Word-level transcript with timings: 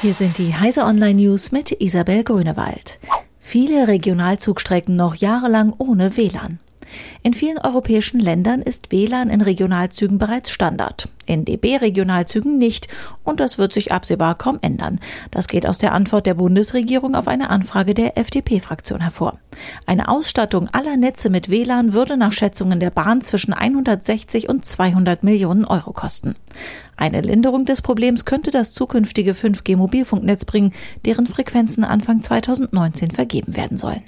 Hier 0.00 0.14
sind 0.14 0.38
die 0.38 0.54
Heise 0.54 0.84
Online 0.84 1.20
News 1.20 1.50
mit 1.50 1.72
Isabel 1.80 2.22
Grünewald. 2.22 3.00
Viele 3.40 3.88
Regionalzugstrecken 3.88 4.94
noch 4.94 5.16
jahrelang 5.16 5.74
ohne 5.76 6.16
WLAN. 6.16 6.60
In 7.22 7.34
vielen 7.34 7.58
europäischen 7.58 8.20
Ländern 8.20 8.62
ist 8.62 8.92
WLAN 8.92 9.30
in 9.30 9.40
Regionalzügen 9.40 10.18
bereits 10.18 10.50
Standard, 10.50 11.08
in 11.26 11.44
DB-Regionalzügen 11.44 12.58
nicht 12.58 12.88
und 13.24 13.40
das 13.40 13.58
wird 13.58 13.72
sich 13.72 13.92
absehbar 13.92 14.36
kaum 14.36 14.58
ändern. 14.62 15.00
Das 15.30 15.48
geht 15.48 15.66
aus 15.66 15.78
der 15.78 15.92
Antwort 15.92 16.26
der 16.26 16.34
Bundesregierung 16.34 17.14
auf 17.14 17.28
eine 17.28 17.50
Anfrage 17.50 17.94
der 17.94 18.16
FDP-Fraktion 18.16 19.00
hervor. 19.00 19.38
Eine 19.86 20.08
Ausstattung 20.08 20.68
aller 20.72 20.96
Netze 20.96 21.30
mit 21.30 21.50
WLAN 21.50 21.92
würde 21.92 22.16
nach 22.16 22.32
Schätzungen 22.32 22.80
der 22.80 22.90
Bahn 22.90 23.20
zwischen 23.20 23.52
160 23.52 24.48
und 24.48 24.64
200 24.64 25.22
Millionen 25.24 25.64
Euro 25.64 25.92
kosten. 25.92 26.34
Eine 26.96 27.20
Linderung 27.20 27.64
des 27.64 27.82
Problems 27.82 28.24
könnte 28.24 28.50
das 28.50 28.72
zukünftige 28.72 29.32
5G-Mobilfunknetz 29.32 30.44
bringen, 30.44 30.72
deren 31.04 31.26
Frequenzen 31.26 31.84
Anfang 31.84 32.22
2019 32.22 33.10
vergeben 33.10 33.56
werden 33.56 33.76
sollen. 33.76 34.02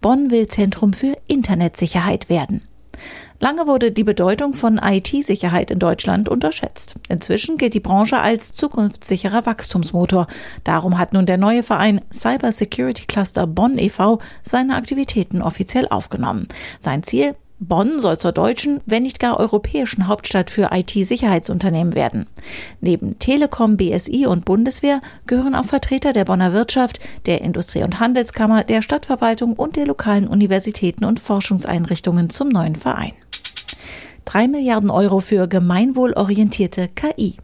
Bonn 0.00 0.30
will 0.30 0.46
Zentrum 0.46 0.92
für 0.92 1.16
Internetsicherheit 1.32 2.28
werden. 2.28 2.62
Lange 3.40 3.66
wurde 3.66 3.90
die 3.90 4.04
Bedeutung 4.04 4.54
von 4.54 4.78
IT-Sicherheit 4.78 5.72
in 5.72 5.80
Deutschland 5.80 6.28
unterschätzt. 6.28 6.94
Inzwischen 7.08 7.56
gilt 7.56 7.74
die 7.74 7.80
Branche 7.80 8.18
als 8.18 8.52
zukunftssicherer 8.52 9.46
Wachstumsmotor. 9.46 10.28
Darum 10.62 10.98
hat 10.98 11.12
nun 11.12 11.26
der 11.26 11.38
neue 11.38 11.64
Verein 11.64 12.02
Cyber 12.12 12.52
Security 12.52 13.06
Cluster 13.06 13.48
Bonn 13.48 13.78
e.V. 13.78 14.20
seine 14.42 14.76
Aktivitäten 14.76 15.42
offiziell 15.42 15.88
aufgenommen. 15.88 16.46
Sein 16.80 17.02
Ziel, 17.02 17.34
Bonn 17.62 18.00
soll 18.00 18.18
zur 18.18 18.32
deutschen, 18.32 18.80
wenn 18.86 19.04
nicht 19.04 19.20
gar 19.20 19.38
europäischen 19.38 20.08
Hauptstadt 20.08 20.50
für 20.50 20.70
IT-Sicherheitsunternehmen 20.72 21.94
werden. 21.94 22.26
Neben 22.80 23.20
Telekom, 23.20 23.76
BSI 23.76 24.26
und 24.26 24.44
Bundeswehr 24.44 25.00
gehören 25.28 25.54
auch 25.54 25.64
Vertreter 25.64 26.12
der 26.12 26.24
Bonner 26.24 26.52
Wirtschaft, 26.52 26.98
der 27.26 27.40
Industrie- 27.40 27.84
und 27.84 28.00
Handelskammer, 28.00 28.64
der 28.64 28.82
Stadtverwaltung 28.82 29.52
und 29.52 29.76
der 29.76 29.86
lokalen 29.86 30.26
Universitäten 30.26 31.04
und 31.04 31.20
Forschungseinrichtungen 31.20 32.30
zum 32.30 32.48
neuen 32.48 32.74
Verein. 32.74 33.12
Drei 34.24 34.48
Milliarden 34.48 34.90
Euro 34.90 35.20
für 35.20 35.46
gemeinwohlorientierte 35.46 36.88
KI. 36.88 37.36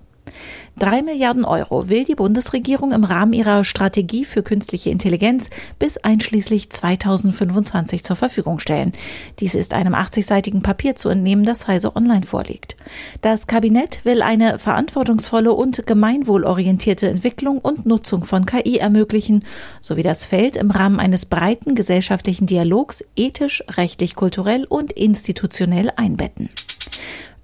Drei 0.79 1.03
Milliarden 1.03 1.45
Euro 1.45 1.89
will 1.89 2.05
die 2.05 2.15
Bundesregierung 2.15 2.93
im 2.93 3.03
Rahmen 3.03 3.33
ihrer 3.33 3.65
Strategie 3.65 4.25
für 4.25 4.43
künstliche 4.43 4.91
Intelligenz 4.91 5.51
bis 5.79 5.98
einschließlich 5.98 6.71
2025 6.71 8.05
zur 8.05 8.15
Verfügung 8.15 8.61
stellen. 8.61 8.93
Dies 9.41 9.55
ist 9.55 9.75
einem 9.75 9.95
80-seitigen 9.95 10.62
Papier 10.62 10.95
zu 10.95 11.09
entnehmen, 11.09 11.45
das 11.45 11.67
Heise 11.67 11.97
Online 11.97 12.25
vorliegt. 12.25 12.77
Das 13.23 13.49
Kabinett 13.49 14.05
will 14.05 14.23
eine 14.23 14.59
verantwortungsvolle 14.59 15.53
und 15.53 15.87
gemeinwohlorientierte 15.87 17.09
Entwicklung 17.09 17.59
und 17.59 17.87
Nutzung 17.87 18.25
von 18.25 18.47
KI 18.47 18.79
ermöglichen, 18.79 19.45
sowie 19.81 20.03
das 20.03 20.27
Feld 20.27 20.56
im 20.56 20.71
Rahmen 20.71 21.01
eines 21.01 21.27
breiten 21.27 21.75
gesellschaftlichen 21.75 22.47
Dialogs 22.47 23.05
ethisch, 23.17 23.65
rechtlich, 23.69 24.15
kulturell 24.15 24.65
und 24.65 24.93
institutionell 24.93 25.91
einbetten. 25.97 26.51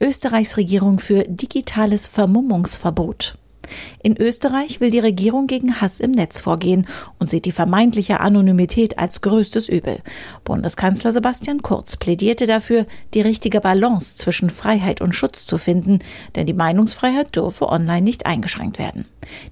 Österreichs 0.00 0.56
Regierung 0.56 0.98
für 0.98 1.24
digitales 1.24 2.06
Vermummungsverbot. 2.06 3.36
In 4.02 4.16
Österreich 4.20 4.80
will 4.80 4.90
die 4.90 4.98
Regierung 4.98 5.46
gegen 5.46 5.80
Hass 5.80 6.00
im 6.00 6.10
Netz 6.10 6.40
vorgehen 6.40 6.86
und 7.18 7.30
sieht 7.30 7.44
die 7.44 7.52
vermeintliche 7.52 8.20
Anonymität 8.20 8.98
als 8.98 9.20
größtes 9.20 9.68
Übel. 9.68 10.00
Bundeskanzler 10.44 11.12
Sebastian 11.12 11.62
Kurz 11.62 11.96
plädierte 11.96 12.46
dafür, 12.46 12.86
die 13.14 13.20
richtige 13.20 13.60
Balance 13.60 14.16
zwischen 14.16 14.50
Freiheit 14.50 15.00
und 15.00 15.14
Schutz 15.14 15.46
zu 15.46 15.58
finden, 15.58 16.00
denn 16.36 16.46
die 16.46 16.52
Meinungsfreiheit 16.52 17.34
dürfe 17.34 17.68
online 17.68 18.02
nicht 18.02 18.26
eingeschränkt 18.26 18.78
werden. 18.78 19.06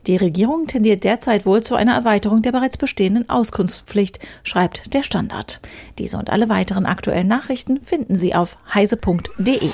Die 0.07 0.17
Regierung 0.17 0.67
tendiert 0.67 1.05
derzeit 1.05 1.47
wohl 1.47 1.63
zu 1.63 1.75
einer 1.75 1.95
Erweiterung 1.95 2.43
der 2.43 2.53
bereits 2.53 2.77
bestehenden 2.77 3.31
Auskunftspflicht, 3.31 4.19
schreibt 4.43 4.93
der 4.93 5.03
Standard. 5.03 5.61
Diese 5.99 6.19
und 6.19 6.29
alle 6.29 6.51
weiteren 6.51 6.85
aktuellen 6.85 7.29
Nachrichten 7.29 7.81
finden 7.81 8.17
Sie 8.17 8.35
auf 8.35 8.59
heise.de. 8.75 9.71